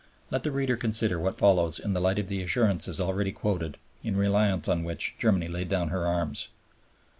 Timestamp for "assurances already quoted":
2.41-3.77